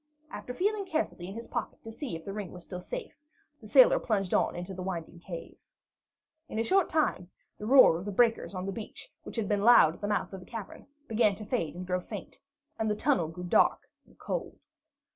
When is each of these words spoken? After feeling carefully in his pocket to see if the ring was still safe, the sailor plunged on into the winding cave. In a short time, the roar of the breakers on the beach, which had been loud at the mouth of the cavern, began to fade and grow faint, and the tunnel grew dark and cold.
After 0.31 0.51
feeling 0.51 0.85
carefully 0.85 1.27
in 1.27 1.35
his 1.35 1.45
pocket 1.45 1.83
to 1.83 1.91
see 1.91 2.15
if 2.15 2.25
the 2.25 2.33
ring 2.33 2.51
was 2.51 2.63
still 2.63 2.79
safe, 2.81 3.13
the 3.61 3.67
sailor 3.67 3.99
plunged 3.99 4.33
on 4.33 4.55
into 4.55 4.73
the 4.73 4.81
winding 4.81 5.19
cave. 5.19 5.59
In 6.49 6.57
a 6.57 6.63
short 6.63 6.89
time, 6.89 7.29
the 7.59 7.67
roar 7.67 7.99
of 7.99 8.05
the 8.05 8.11
breakers 8.11 8.55
on 8.55 8.65
the 8.65 8.71
beach, 8.71 9.11
which 9.21 9.35
had 9.35 9.47
been 9.47 9.61
loud 9.61 9.93
at 9.93 10.01
the 10.01 10.07
mouth 10.07 10.33
of 10.33 10.39
the 10.39 10.47
cavern, 10.49 10.87
began 11.07 11.35
to 11.35 11.45
fade 11.45 11.75
and 11.75 11.85
grow 11.85 11.99
faint, 12.01 12.39
and 12.79 12.89
the 12.89 12.95
tunnel 12.95 13.27
grew 13.27 13.43
dark 13.43 13.91
and 14.07 14.17
cold. 14.17 14.57